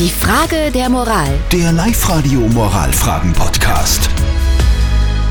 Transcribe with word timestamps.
Die 0.00 0.08
Frage 0.08 0.70
der 0.72 0.88
Moral. 0.88 1.28
Der 1.52 1.72
Live-Radio 1.72 2.40
Moralfragen-Podcast. 2.40 4.08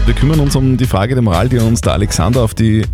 Wir 0.06 0.14
kümmern 0.14 0.40
uns 0.42 0.56
um 0.56 0.78
die 0.78 0.86
Frage 0.86 1.16
der 1.16 1.24
Moral, 1.24 1.50
die 1.50 1.58
uns 1.58 1.82
der 1.82 1.94
Alexander 1.94 2.44
auf 2.44 2.54
die, 2.54 2.86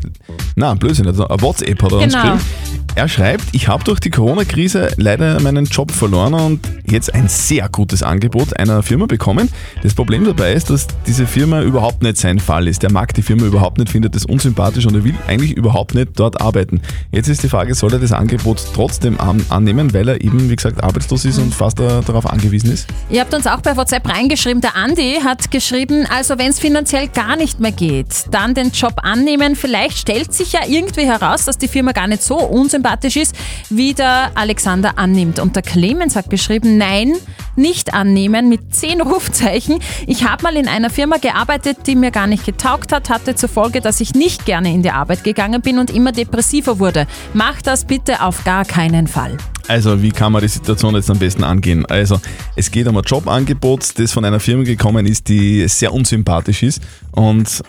na, 0.56 0.74
Blödsinn, 0.76 1.06
also 1.06 1.28
eine 1.28 1.42
WhatsApp 1.42 1.84
hat 1.84 1.92
er 1.92 1.98
uns 1.98 2.14
Genau. 2.14 2.36
geschrieben. 2.36 2.65
Er 2.98 3.10
schreibt, 3.10 3.44
ich 3.52 3.68
habe 3.68 3.84
durch 3.84 4.00
die 4.00 4.10
Corona-Krise 4.10 4.94
leider 4.96 5.42
meinen 5.42 5.66
Job 5.66 5.92
verloren 5.92 6.34
und 6.34 6.62
jetzt 6.90 7.14
ein 7.14 7.28
sehr 7.28 7.68
gutes 7.68 8.02
Angebot 8.02 8.58
einer 8.58 8.84
Firma 8.84 9.06
bekommen. 9.06 9.50
Das 9.84 9.94
Problem 9.94 10.24
dabei 10.24 10.54
ist, 10.54 10.70
dass 10.70 10.88
diese 11.06 11.28
Firma 11.28 11.62
überhaupt 11.62 12.04
nicht 12.04 12.16
sein 12.16 12.40
Fall 12.40 12.70
ist. 12.70 12.86
Er 12.86 12.94
mag 12.94 13.14
die 13.14 13.22
Firma 13.22 13.44
überhaupt 13.48 13.80
nicht, 13.80 13.92
findet 13.92 14.16
es 14.16 14.24
unsympathisch 14.24 14.86
und 14.86 14.96
er 14.96 15.04
will 15.04 15.14
eigentlich 15.28 15.52
überhaupt 15.58 15.94
nicht 15.94 16.12
dort 16.16 16.40
arbeiten. 16.40 16.80
Jetzt 17.12 17.28
ist 17.28 17.44
die 17.44 17.50
Frage, 17.50 17.76
soll 17.76 17.92
er 17.92 18.00
das 18.00 18.14
Angebot 18.14 18.66
trotzdem 18.74 19.20
an, 19.20 19.46
annehmen, 19.50 19.94
weil 19.94 20.08
er 20.08 20.22
eben, 20.22 20.50
wie 20.50 20.56
gesagt, 20.56 20.82
arbeitslos 20.82 21.26
ist 21.26 21.38
und 21.38 21.54
fast 21.54 21.78
da, 21.78 22.00
darauf 22.00 22.26
angewiesen 22.26 22.72
ist? 22.72 22.88
Ihr 23.10 23.20
habt 23.20 23.34
uns 23.34 23.46
auch 23.46 23.60
bei 23.60 23.76
WhatsApp 23.76 24.08
reingeschrieben, 24.08 24.62
der 24.62 24.78
Andi 24.78 25.20
hat 25.22 25.52
geschrieben, 25.52 26.08
also 26.10 26.38
wenn 26.38 26.52
es 26.52 26.60
finanziell 26.60 27.10
gar 27.10 27.36
nicht 27.36 27.60
mehr 27.60 27.74
geht, 27.74 28.08
dann 28.32 28.54
den 28.54 28.72
Job 28.72 28.94
annehmen. 29.04 29.58
Vielleicht 29.58 29.98
stellt 29.98 30.32
sich 30.32 30.54
ja 30.54 30.62
irgendwie 30.66 31.06
heraus, 31.06 31.44
dass 31.44 31.58
die 31.58 31.68
Firma 31.68 31.92
gar 31.92 32.08
nicht 32.08 32.24
so 32.24 32.38
unsympathisch 32.38 32.85
ist, 33.16 33.36
wie 33.70 33.94
der 33.94 34.32
Alexander 34.36 34.98
annimmt. 34.98 35.40
Und 35.40 35.56
der 35.56 35.64
Clemens 35.64 36.16
hat 36.16 36.30
geschrieben, 36.30 36.78
nein, 36.78 37.14
nicht 37.56 37.94
annehmen 37.94 38.50
mit 38.50 38.74
zehn 38.76 39.02
Rufzeichen. 39.06 39.80
Ich 40.08 40.24
habe 40.24 40.44
mal 40.44 40.56
in 40.56 40.68
einer 40.68 40.90
Firma 40.90 41.18
gearbeitet, 41.18 41.88
die 41.88 41.96
mir 41.96 42.12
gar 42.12 42.28
nicht 42.28 42.46
getaugt 42.46 42.92
hat, 42.92 43.10
hatte 43.10 43.36
zur 43.36 43.50
Folge, 43.50 43.82
dass 43.82 44.02
ich 44.02 44.14
nicht 44.14 44.46
gerne 44.46 44.74
in 44.74 44.84
die 44.84 44.92
Arbeit 44.92 45.24
gegangen 45.24 45.62
bin 45.62 45.80
und 45.80 45.90
immer 45.90 46.12
depressiver 46.12 46.80
wurde. 46.80 47.08
Macht 47.34 47.68
das 47.68 47.86
bitte 47.86 48.22
auf 48.22 48.44
gar 48.44 48.66
keinen 48.66 49.08
Fall. 49.08 49.38
Also, 49.68 50.02
wie 50.02 50.12
kann 50.12 50.32
man 50.32 50.42
die 50.42 50.48
Situation 50.48 50.94
jetzt 50.96 51.10
am 51.10 51.18
besten 51.18 51.44
angehen? 51.44 51.86
Also, 51.88 52.20
es 52.56 52.70
geht 52.70 52.88
um 52.88 52.98
ein 52.98 53.04
Jobangebot, 53.04 53.98
das 53.98 54.12
von 54.12 54.24
einer 54.24 54.40
Firma 54.40 54.64
gekommen 54.64 55.08
ist, 55.08 55.28
die 55.28 55.68
sehr 55.68 55.92
unsympathisch 55.92 56.62
ist. 56.62 56.82
Und 57.12 57.64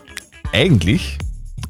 eigentlich 0.52 1.16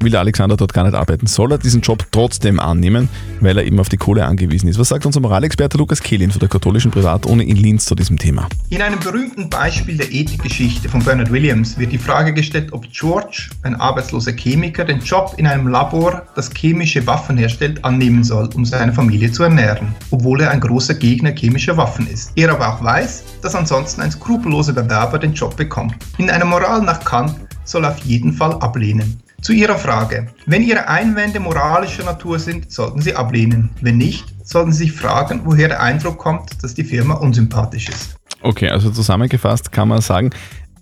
will 0.01 0.11
der 0.11 0.19
Alexander 0.19 0.57
dort 0.57 0.73
gar 0.73 0.83
nicht 0.83 0.95
arbeiten. 0.95 1.27
Soll 1.27 1.51
er 1.51 1.57
diesen 1.57 1.81
Job 1.81 2.05
trotzdem 2.11 2.59
annehmen, 2.59 3.09
weil 3.39 3.57
er 3.57 3.65
eben 3.65 3.79
auf 3.79 3.89
die 3.89 3.97
Kohle 3.97 4.25
angewiesen 4.25 4.67
ist? 4.67 4.79
Was 4.79 4.89
sagt 4.89 5.05
unser 5.05 5.19
Moralexperte 5.19 5.77
Lukas 5.77 6.01
Kehlin 6.01 6.31
von 6.31 6.39
der 6.39 6.49
katholischen 6.49 6.91
Privatuni 6.91 7.43
in 7.43 7.57
Linz 7.57 7.85
zu 7.85 7.95
diesem 7.95 8.17
Thema? 8.17 8.47
In 8.69 8.81
einem 8.81 8.99
berühmten 8.99 9.49
Beispiel 9.49 9.97
der 9.97 10.11
Ethikgeschichte 10.11 10.89
von 10.89 11.03
Bernard 11.03 11.31
Williams 11.31 11.77
wird 11.77 11.91
die 11.91 11.97
Frage 11.97 12.33
gestellt, 12.33 12.73
ob 12.73 12.85
George, 12.91 13.49
ein 13.63 13.75
arbeitsloser 13.75 14.33
Chemiker, 14.33 14.85
den 14.85 14.99
Job 14.99 15.33
in 15.37 15.47
einem 15.47 15.67
Labor, 15.67 16.23
das 16.35 16.51
chemische 16.53 17.05
Waffen 17.07 17.37
herstellt, 17.37 17.83
annehmen 17.83 18.23
soll, 18.23 18.49
um 18.55 18.65
seine 18.65 18.93
Familie 18.93 19.31
zu 19.31 19.43
ernähren, 19.43 19.95
obwohl 20.11 20.41
er 20.41 20.51
ein 20.51 20.61
großer 20.61 20.93
Gegner 20.93 21.31
chemischer 21.31 21.77
Waffen 21.77 22.07
ist. 22.07 22.31
Er 22.35 22.51
aber 22.51 22.73
auch 22.73 22.83
weiß, 22.83 23.23
dass 23.41 23.55
ansonsten 23.55 24.01
ein 24.01 24.11
skrupelloser 24.11 24.73
Bewerber 24.73 25.19
den 25.19 25.33
Job 25.33 25.55
bekommt. 25.55 25.95
In 26.17 26.29
einer 26.29 26.45
Moral 26.45 26.81
nach 26.81 27.03
Kant 27.03 27.35
soll 27.63 27.83
er 27.83 27.91
auf 27.91 27.99
jeden 27.99 28.33
Fall 28.33 28.53
ablehnen. 28.53 29.21
Zu 29.47 29.53
Ihrer 29.53 29.77
Frage. 29.77 30.27
Wenn 30.45 30.61
Ihre 30.61 30.89
Einwände 30.89 31.39
moralischer 31.39 32.03
Natur 32.03 32.37
sind, 32.37 32.69
sollten 32.69 33.01
Sie 33.01 33.15
ablehnen. 33.15 33.69
Wenn 33.79 33.97
nicht, 33.97 34.25
sollten 34.43 34.73
Sie 34.73 34.79
sich 34.79 34.91
fragen, 34.91 35.43
woher 35.45 35.69
der 35.69 35.81
Eindruck 35.81 36.17
kommt, 36.17 36.61
dass 36.61 36.73
die 36.73 36.83
Firma 36.83 37.13
unsympathisch 37.13 37.87
ist. 37.87 38.17
Okay, 38.41 38.67
also 38.67 38.91
zusammengefasst 38.91 39.71
kann 39.71 39.87
man 39.87 40.01
sagen, 40.01 40.31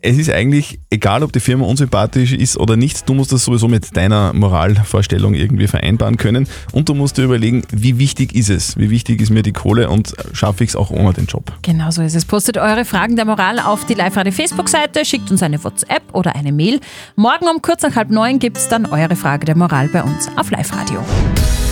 es 0.01 0.17
ist 0.17 0.29
eigentlich 0.29 0.79
egal, 0.89 1.23
ob 1.23 1.31
die 1.31 1.39
Firma 1.39 1.65
unsympathisch 1.65 2.33
ist 2.33 2.57
oder 2.57 2.75
nicht, 2.75 3.07
du 3.07 3.13
musst 3.13 3.31
das 3.31 3.45
sowieso 3.45 3.67
mit 3.67 3.95
deiner 3.95 4.33
Moralvorstellung 4.33 5.33
irgendwie 5.33 5.67
vereinbaren 5.67 6.17
können 6.17 6.47
und 6.71 6.89
du 6.89 6.93
musst 6.93 7.17
dir 7.17 7.23
überlegen, 7.23 7.63
wie 7.71 7.97
wichtig 7.97 8.35
ist 8.35 8.49
es, 8.49 8.77
wie 8.77 8.89
wichtig 8.89 9.21
ist 9.21 9.29
mir 9.29 9.43
die 9.43 9.53
Kohle 9.53 9.89
und 9.89 10.13
schaffe 10.33 10.63
ich 10.63 10.71
es 10.71 10.75
auch 10.75 10.91
ohne 10.91 11.13
den 11.13 11.25
Job. 11.25 11.51
Genau 11.61 11.91
so 11.91 12.01
ist 12.01 12.15
es. 12.15 12.25
Postet 12.25 12.57
eure 12.57 12.85
Fragen 12.85 13.15
der 13.15 13.25
Moral 13.25 13.59
auf 13.59 13.85
die 13.85 13.93
Live-Radio 13.93 14.31
Facebook-Seite, 14.31 15.05
schickt 15.05 15.31
uns 15.31 15.43
eine 15.43 15.63
WhatsApp 15.63 16.03
oder 16.13 16.35
eine 16.35 16.51
Mail. 16.51 16.79
Morgen 17.15 17.47
um 17.47 17.61
kurz 17.61 17.83
nach 17.83 17.95
halb 17.95 18.09
neun 18.09 18.39
gibt 18.39 18.57
es 18.57 18.67
dann 18.67 18.85
eure 18.85 19.15
Frage 19.15 19.45
der 19.45 19.57
Moral 19.57 19.87
bei 19.89 20.03
uns 20.03 20.27
auf 20.35 20.51
Live-Radio. 20.51 20.99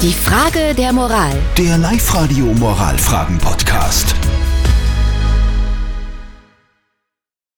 Die 0.01 0.13
Frage 0.13 0.73
der 0.77 0.91
Moral. 0.91 1.31
Der 1.57 1.77
Live-Radio 1.77 2.45
Moralfragen-Podcast. 2.45 4.15